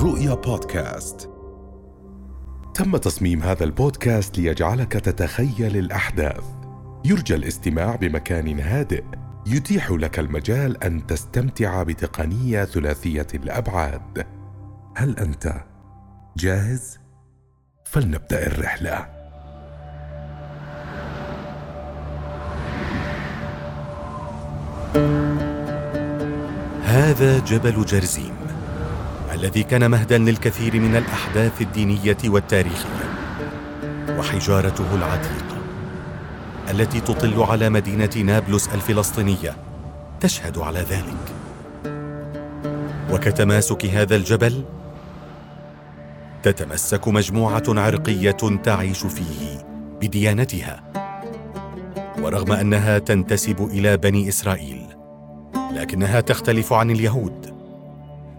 [0.00, 1.30] رؤيا بودكاست.
[2.74, 6.44] تم تصميم هذا البودكاست ليجعلك تتخيل الأحداث.
[7.04, 9.04] يرجى الاستماع بمكان هادئ.
[9.46, 14.26] يتيح لك المجال أن تستمتع بتقنية ثلاثية الأبعاد.
[14.96, 15.54] هل أنت
[16.36, 16.98] جاهز؟
[17.84, 19.06] فلنبدأ الرحلة.
[26.84, 28.39] هذا جبل جرزيم.
[29.40, 33.10] الذي كان مهدا للكثير من الأحداث الدينية والتاريخية
[34.08, 35.56] وحجارته العتيقة
[36.70, 39.56] التي تطل على مدينة نابلس الفلسطينية
[40.20, 41.34] تشهد على ذلك.
[43.12, 44.64] وكتماسك هذا الجبل
[46.42, 49.66] تتمسك مجموعة عرقية تعيش فيه
[50.00, 50.82] بديانتها.
[52.22, 54.86] ورغم أنها تنتسب إلى بني إسرائيل
[55.74, 57.59] لكنها تختلف عن اليهود.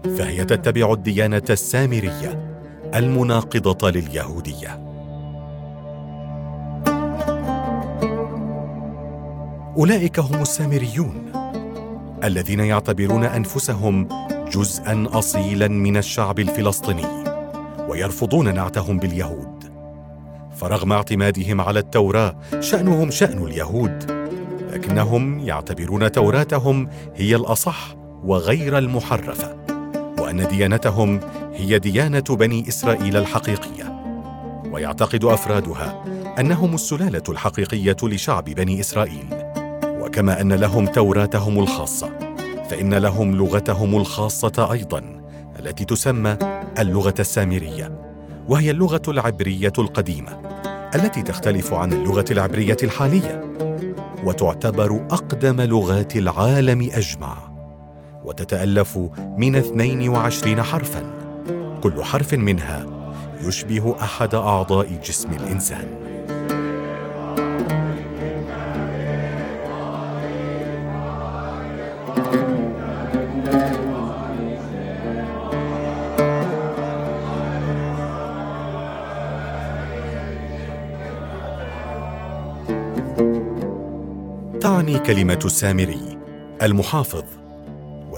[0.03, 2.51] فهي تتبع الديانة السامرية
[2.95, 4.81] المناقضة لليهودية.
[9.77, 11.31] أولئك هم السامريون
[12.23, 14.07] الذين يعتبرون أنفسهم
[14.53, 17.05] جزءا اصيلا من الشعب الفلسطيني
[17.89, 19.63] ويرفضون نعتهم باليهود.
[20.55, 24.11] فرغم اعتمادهم على التوراة شأنهم شأن اليهود
[24.71, 29.60] لكنهم يعتبرون توراتهم هي الأصح وغير المحرفة.
[30.32, 31.20] وان ديانتهم
[31.54, 34.01] هي ديانة بني إسرائيل الحقيقية.
[34.71, 36.04] ويعتقد أفرادها
[36.40, 39.26] أنهم السلالة الحقيقية لشعب بني إسرائيل.
[39.85, 42.10] وكما أن لهم توراتهم الخاصة
[42.70, 45.21] فإن لهم لغتهم الخاصة أيضا
[45.60, 46.38] التي تسمى
[46.79, 47.99] اللغة السامرية
[48.49, 50.41] وهي اللغة العبرية القديمة
[50.95, 53.54] التي تختلف عن اللغة العبرية الحالية
[54.23, 57.51] وتعتبر أقدم لغات العالم أجمع.
[58.25, 58.99] وتتألف
[59.37, 61.03] من 22 حرفا.
[61.83, 62.85] كل حرف منها
[63.41, 65.87] يشبه أحد أعضاء جسم الإنسان.
[84.61, 86.17] تعني كلمة السامري
[86.61, 87.41] المحافظ.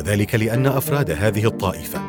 [0.04, 2.02] وذلك لأن أفراد هذه الطائفة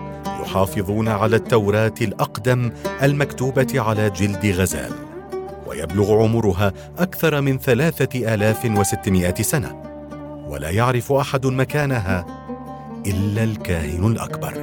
[0.42, 2.72] يحافظون على التوراة الأقدم
[3.02, 4.92] المكتوبة على جلد غزال
[5.66, 9.82] ويبلغ عمرها أكثر من ثلاثة آلاف وستمائة سنة
[10.48, 12.26] ولا يعرف أحد مكانها
[13.06, 14.54] إلا الكاهن الأكبر.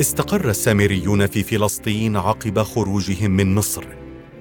[0.00, 3.84] استقر السامريون في فلسطين عقب خروجهم من مصر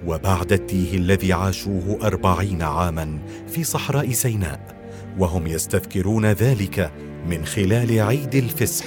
[0.06, 4.76] وبعد التيه الذي عاشوه أربعين عاما في صحراء سيناء
[5.18, 6.92] وهم يستذكرون ذلك
[7.30, 8.86] من خلال عيد الفسح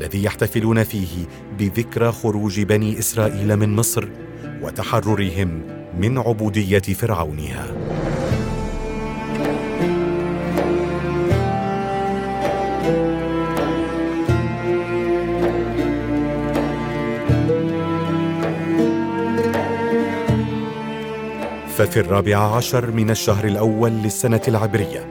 [0.00, 1.26] الذي يحتفلون فيه
[1.58, 4.08] بذكرى خروج بني إسرائيل من مصر
[4.62, 5.62] وتحررهم
[5.98, 7.87] من عبودية فرعونها.
[21.78, 25.06] ففي الرابع عشر من الشهر الأول للسنة العبرية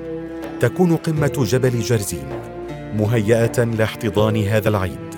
[0.59, 2.29] تكون قمة جبل جرزيم
[2.93, 5.15] مهيئة لاحتضان هذا العيد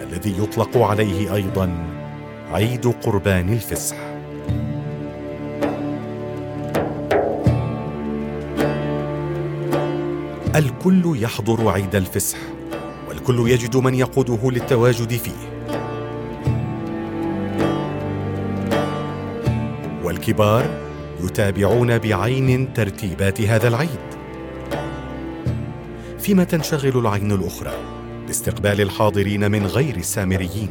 [0.00, 1.72] الذي يطلق عليه أيضا
[2.52, 3.96] عيد قربان الفسح.
[10.56, 12.38] الكل يحضر عيد الفسح
[13.08, 15.50] والكل يجد من يقوده للتواجد فيه.
[20.04, 20.89] والكبار
[21.24, 24.20] يتابعون بعين ترتيبات هذا العيد.
[26.18, 27.72] فيما تنشغل العين الأخرى
[28.26, 30.68] باستقبال الحاضرين من غير السامريين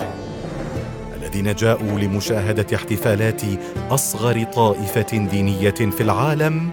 [1.17, 3.41] الذين جاءوا لمشاهدة احتفالات
[3.89, 6.71] أصغر طائفة دينية في العالم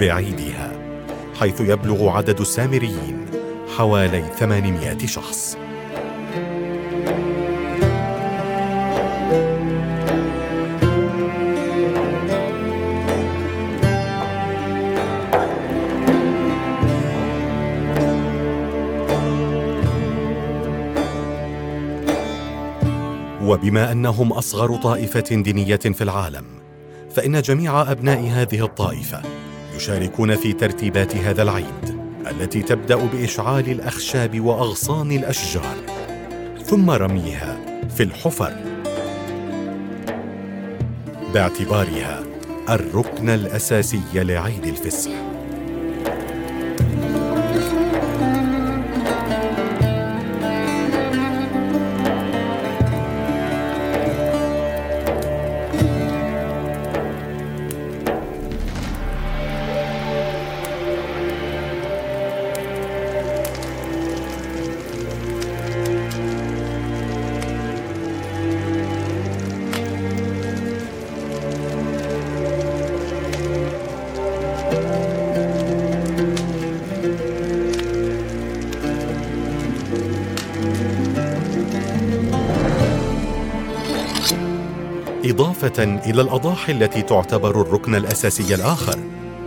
[0.00, 0.72] بعيدها
[1.40, 3.26] حيث يبلغ عدد السامريين
[3.76, 5.58] حوالي 800 شخص.
[23.56, 26.44] وبما أنهم أصغر طائفة دينية في العالم
[27.14, 29.22] فإن جميع أبناء هذه الطائفة
[29.76, 31.98] يشاركون في ترتيبات هذا العيد
[32.30, 35.76] التي تبدأ بإشعال الأخشاب وأغصان الأشجار
[36.64, 37.56] ثم رميها
[37.96, 38.52] في الحفر.
[41.34, 42.22] باعتبارها
[42.68, 45.25] الركن الأساسي لعيد الفصح
[85.36, 88.98] إضافة إلى الأضاحي التي تعتبر الركن الأساسي الآخر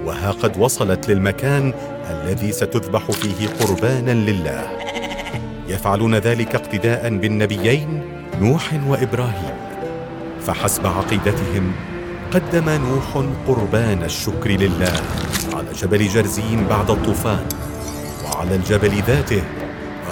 [0.06, 1.74] وها قد وصلت للمكان
[2.10, 4.68] الذي ستذبح فيه قربانا لله.
[5.68, 8.02] يفعلون ذلك اقتداء بالنبيين
[8.42, 9.56] نوح وإبراهيم.
[10.48, 11.72] فحسب عقيدتهم
[12.34, 15.02] قدم نوح قربان الشكر لله
[15.54, 17.46] على جبل جرزين بعد الطوفان.
[18.26, 19.44] وعلى الجبل ذاته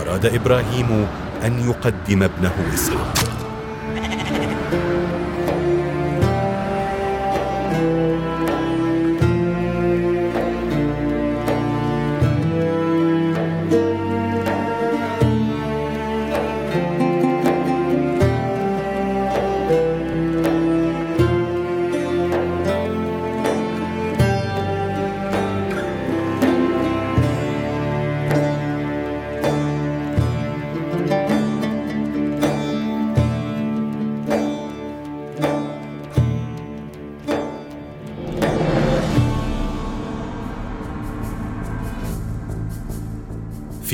[0.01, 1.07] أراد إبراهيم
[1.45, 3.26] أن يقدم ابنه إسحاق.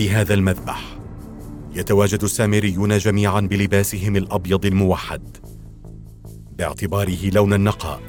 [0.03, 0.97] في هذا المذبح.
[1.75, 5.37] يتواجد السامريون جميعا بلباسهم الأبيض الموحد
[6.57, 8.01] باعتباره لون النقاء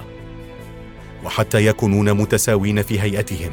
[1.25, 3.51] وحتى يكونون متساوين في هيئتهم.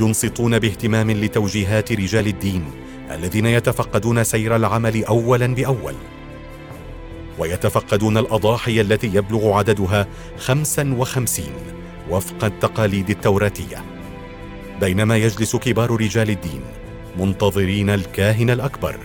[0.00, 2.64] ينصتون باهتمام لتوجيهات رجال الدين
[3.10, 5.94] الذين يتفقدون سير العمل اولا بأول.
[7.38, 10.06] ويتفقدون الأضاحي التي يبلغ عددها
[10.38, 11.52] خمسا وخمسين
[12.10, 13.93] وفق التقاليد التوراتية.
[14.80, 16.62] بينما يجلس كبار رجال الدين
[17.18, 18.96] منتظرين الكاهن الأكبر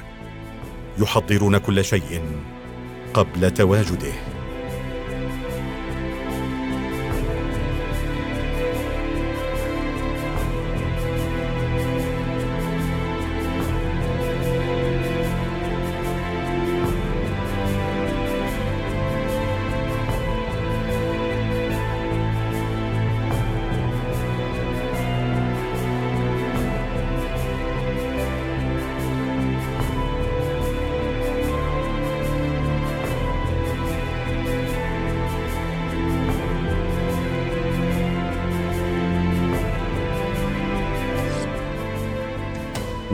[0.97, 2.21] يحضرون كل شيء
[3.13, 4.38] قبل تواجده.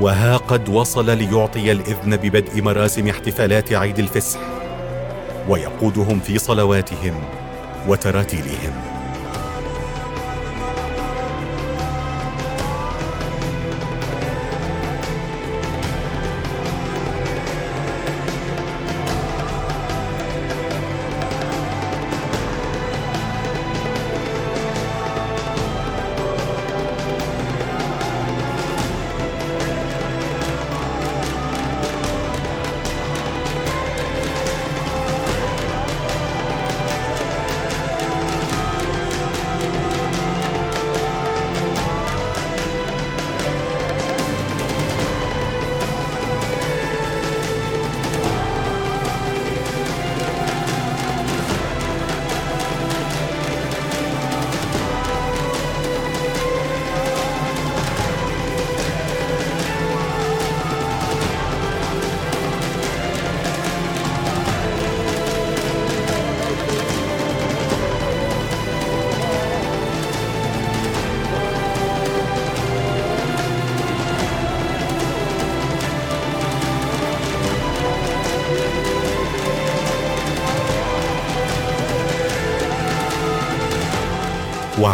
[0.05, 4.39] وها قد وصل ليعطي الإذن ببدء مراسم احتفالات عيد الفصح
[5.49, 7.13] ويقودهم في صلواتهم
[7.87, 8.94] وتراتيلهم.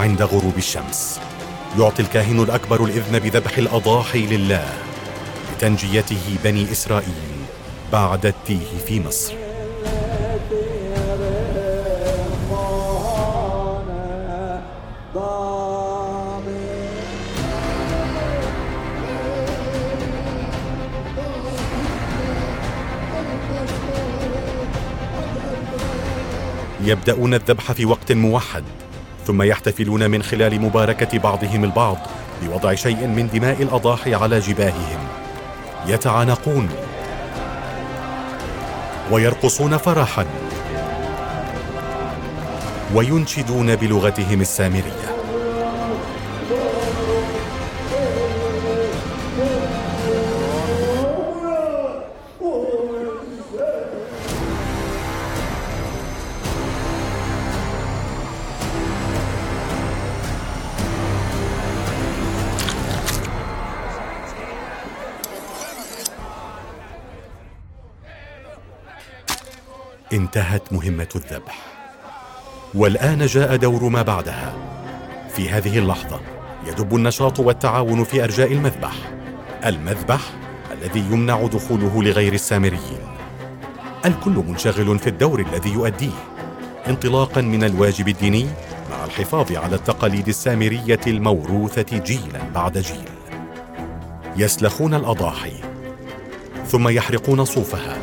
[0.02, 1.20] وعند غروب الشمس.
[1.80, 4.74] يعطي الكاهن الأكبر الإذن بذبح الأضاحي لله
[5.54, 7.38] لتنجيته بني إسرائيل
[7.92, 9.34] بعد التيه في مصر.
[26.84, 28.64] يبدأون الذبح في وقت موحد.
[29.28, 31.98] ثم يحتفلون من خلال مباركة بعضهم البعض
[32.42, 35.08] بوضع شيء من دماء الأضاحي على جباههم.
[35.88, 36.70] يتعانقون.
[39.12, 40.26] ويرقصون فرحا.
[42.96, 45.01] وينشدون بلغتهم السامرية.
[70.14, 71.58] انتهت مهمة الذبح.
[72.74, 74.54] والآن جاء دور ما بعدها.
[75.36, 76.20] في هذه اللحظة
[76.68, 78.94] يدب النشاط والتعاون في أرجاء المذبح.
[79.66, 80.22] المذبح
[80.72, 83.02] الذي يمنع دخوله لغير السامريين.
[84.06, 86.24] الكل منشغل في الدور الذي يؤديه.
[86.88, 88.48] انطلاقا من الواجب الديني
[88.92, 93.10] مع الحفاظ على التقاليد السامرية الموروثة جيلا بعد جيل.
[94.38, 95.54] يسلخون الأضاحي.
[96.68, 97.98] ثم يحرقون صوفها.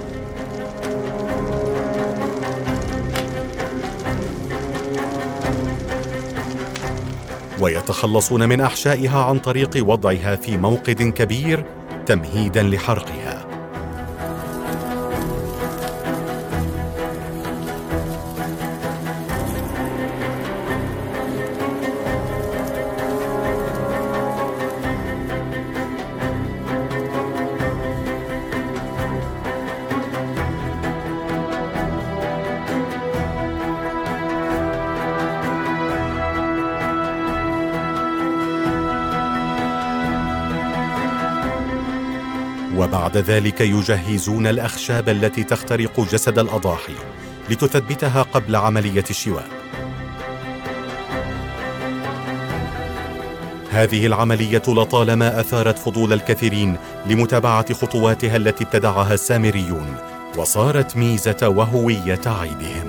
[7.60, 11.64] ويتخلصون من أحشائها عن طريق وضعها في موقد كبير
[12.06, 13.27] تمهيدا لحرقها.
[42.78, 46.94] وبعد ذلك يجهزون الأخشاب التي تخترق جسد الأضاحي
[47.50, 49.48] لتثبتها قبل عملية الشواء.
[53.70, 59.96] هذه العملية لطالما أثارت فضول الكثيرين لمتابعة خطواتها التي ابتدعها السامريون
[60.36, 62.87] وصارت ميزة وهوية عيدهم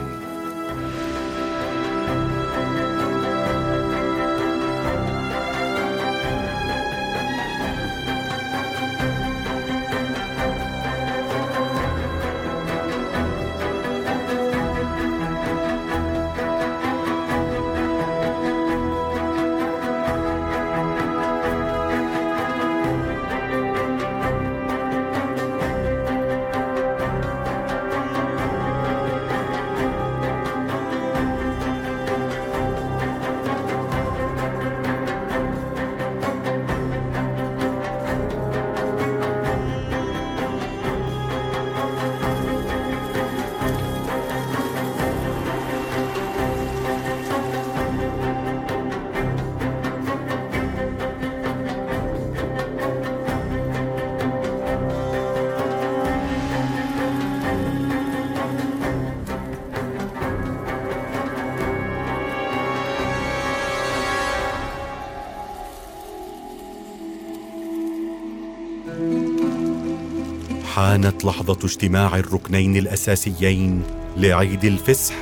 [70.79, 73.83] حانت لحظة اجتماع الركنين الأساسيين
[74.17, 75.15] لعيد الفسح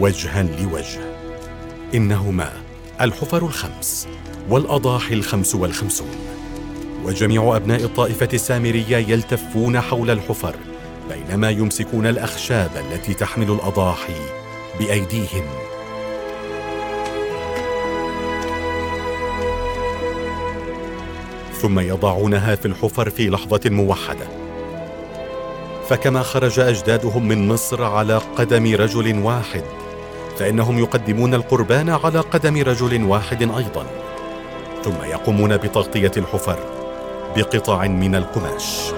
[0.00, 1.00] وجها لوجه.
[1.94, 2.52] إنهما
[3.00, 4.08] الحفر الخمس
[4.48, 6.16] والأضاحي الخمس والخمسون.
[7.04, 10.54] وجميع أبناء الطائفة السامرية يلتفون حول الحفر
[11.10, 14.20] بينما يمسكون الأخشاب التي تحمل الأضاحي
[14.78, 15.44] بأيديهم.
[21.60, 24.47] ثم يضعونها في الحفر في لحظة موحدة.
[25.88, 29.64] فكما خرج أجدادهم من مصر على قدم رجل واحد
[30.38, 33.86] فإنهم يقدمون القربان على قدم رجل واحد أيضا
[34.84, 36.58] ثم يقومون بتغطية الحفر
[37.36, 38.92] بقطع من القماش.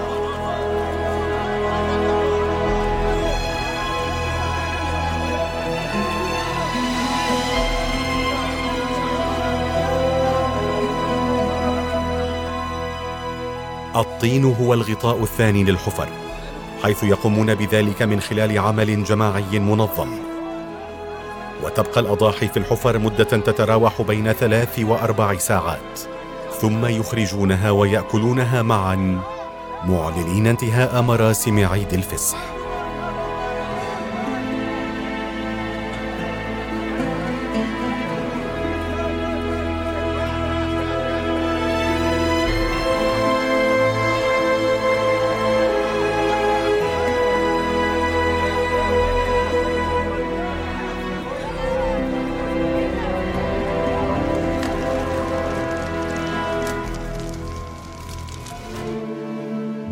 [13.95, 16.30] الطين هو الغطاء الثاني للحفر.
[16.83, 20.09] حيث يقومون بذلك من خلال عمل جماعي منظم.
[21.63, 25.99] وتبقى الأضاحي في الحفر مدة تتراوح بين ثلاث وأربع ساعات.
[26.61, 29.21] ثم يخرجونها ويأكلونها معا
[29.85, 32.60] معلنين انتهاء مراسم عيد الفصح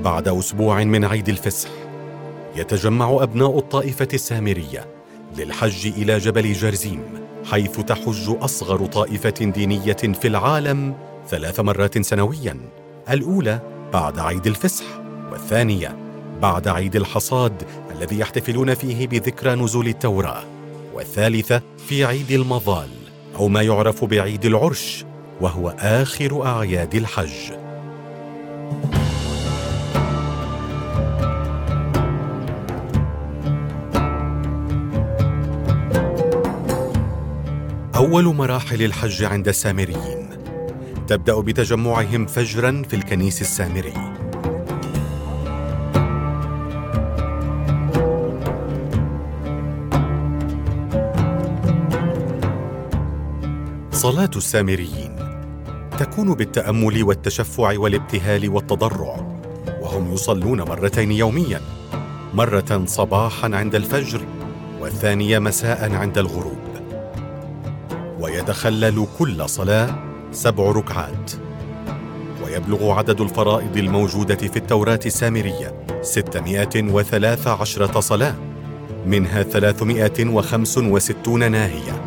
[0.04, 1.70] بعد أسبوع من عيد الفصح
[2.56, 4.86] يتجمع أبناء الطائفة السامرية
[5.38, 7.04] للحج إلى جبل جرزيم
[7.46, 10.96] حيث تحج أصغر طائفة دينية في العالم
[11.28, 12.58] ثلاث مرات سنويا
[13.10, 13.60] الأولى
[13.94, 14.86] بعد عيد الفصح
[15.32, 15.98] والثانية
[16.42, 20.44] بعد عيد الحصاد الذي يحتفلون فيه بذكرى نزول التوراة
[20.94, 22.90] والثالثة في عيد المظال
[23.36, 25.06] أو ما يعرف بعيد العرش
[25.42, 27.52] وهو آخر أعياد الحج.
[38.00, 40.30] أول مراحل الحج عند السامريين.
[41.08, 43.94] تبدأ بتجمعهم فجرا في الكنيس السامري.
[53.92, 55.16] صلاة السامريين
[55.98, 59.16] تكون بالتأمل والتشفع والابتهال والتضرع
[59.82, 61.62] وهم يصلون مرتين يوميا
[62.34, 64.22] مرة صباحا عند الفجر
[64.82, 66.59] والثانية مساء عند الغروب.
[68.50, 71.32] ويتخلل كل صلاة سبع ركعات.
[72.44, 74.58] ويبلغ عدد الفرائض الموجودة في
[76.02, 78.36] ستمائة وثلاث عشرة صلاة
[79.06, 82.02] منها ثلاثمائة وخمس وستون ناهية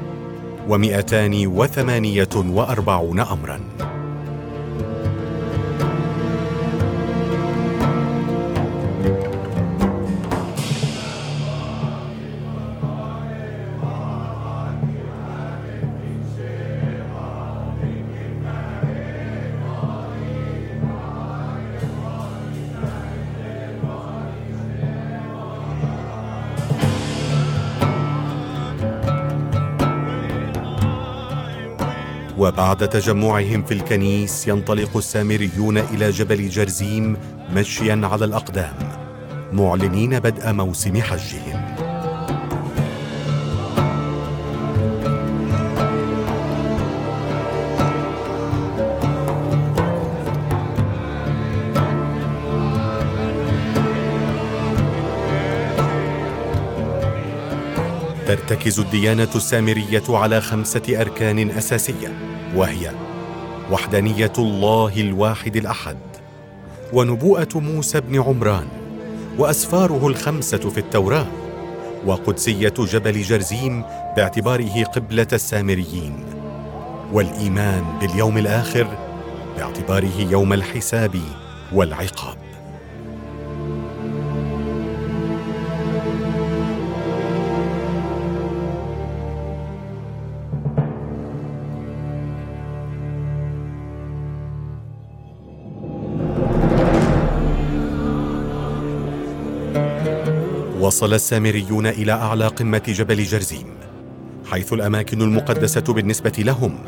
[32.62, 37.16] وبعد تجمعهم في الكنيس ينطلق السامريون إلى جبل جرزيم
[37.54, 38.74] مشيا على الأقدام
[39.52, 41.76] معلنين بدء موسم حجهم.
[58.26, 62.41] ترتكز الديانة السامرية على خمسة أركان أساسية.
[62.56, 62.90] وهي
[63.70, 65.98] وحدانية الله الواحد الأحد
[66.92, 68.68] ونبوءة موسى بن عمران
[69.38, 71.26] وأسفاره الخمسة في التوراة
[72.06, 73.82] وقدسية جبل جرزيم
[74.16, 76.24] باعتباره قبلة السامريين
[77.12, 78.86] والإيمان باليوم الآخر
[79.56, 81.20] باعتباره يوم الحساب
[81.72, 82.51] والعقاب.
[100.92, 103.66] وصل السامريون إلى أعلى قمة جبل جرزيم
[104.50, 106.78] حيث الأماكن المقدسة بالنسبة لهم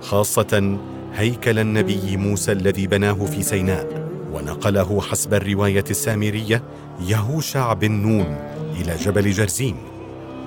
[0.00, 0.78] خاصة
[1.14, 6.62] هيكل النبي موسى الذي بناه في سيناء ونقله حسب الرواية السامرية
[7.08, 8.36] يهوشع بن نون
[8.80, 9.76] إلى جبل جرزيم.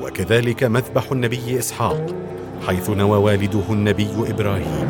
[0.02, 2.16] وكذلك مذبح النبي إسحاق
[2.68, 4.90] حيث نوى والده النبي إبراهيم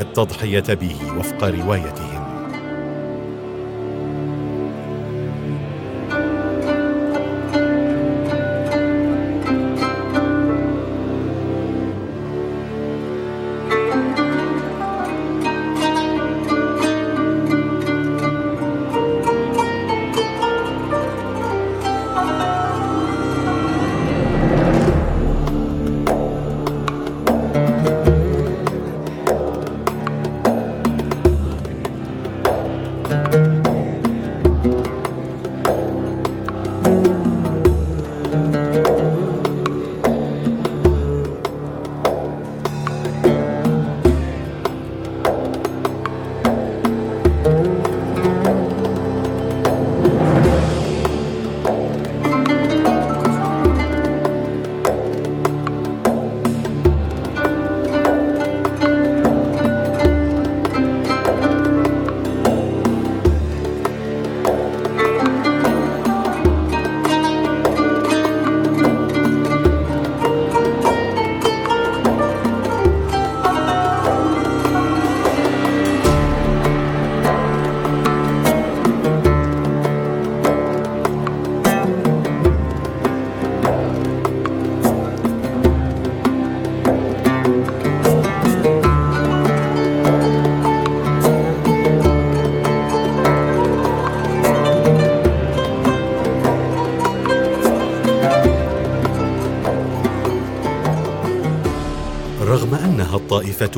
[0.00, 2.17] التضحية به وفق روايتهم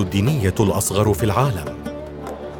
[0.00, 1.74] الطائفه الدينية الأصغر في العالم.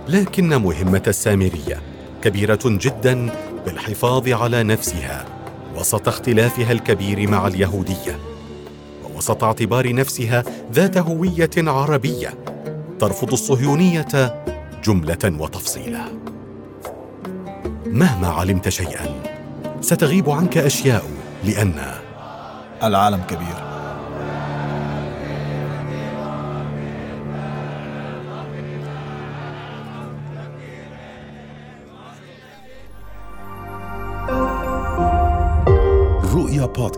[0.09, 1.83] لكن مهمة السامرية
[2.23, 3.31] كبيرة جدا
[3.67, 5.25] بالحفاظ على نفسها
[5.77, 8.19] وسط اختلافها الكبير مع اليهودية
[9.05, 12.35] ووسط اعتبار نفسها ذات هوية عربية
[13.01, 14.45] ترفض الصهيونية
[14.85, 16.05] جملة وتفصيلا.
[17.87, 19.07] مهما علمت شيئا
[19.81, 21.05] ستغيب عنك أشياء
[21.45, 21.75] لأن
[22.83, 23.70] العالم كبير.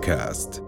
[0.02, 0.61] رؤيا بودكاست